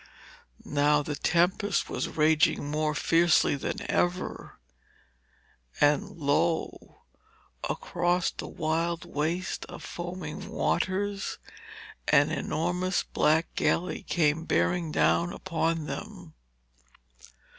Now 0.65 1.03
the 1.03 1.13
tempest 1.15 1.87
was 1.87 2.09
raging 2.09 2.65
more 2.71 2.95
fiercely 2.95 3.55
than 3.55 3.81
ever, 3.87 4.57
and 5.79 6.09
lo! 6.09 7.03
across 7.69 8.31
the 8.31 8.47
wild 8.47 9.05
waste 9.05 9.63
of 9.65 9.83
foaming 9.83 10.49
waters 10.49 11.37
an 12.07 12.31
enormous 12.31 13.03
black 13.03 13.53
galley 13.53 14.01
came 14.01 14.45
bearing 14.45 14.91
down 14.91 15.31
upon 15.31 15.85
them. 15.85 16.33